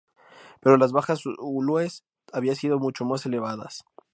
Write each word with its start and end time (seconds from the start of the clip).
Pero 0.61 0.77
las 0.77 0.93
bajas 0.93 1.21
zulúes 1.21 2.03
había 2.33 2.55
sido 2.55 2.79
mucho 2.79 3.05
más 3.05 3.23
elevadas. 3.27 3.83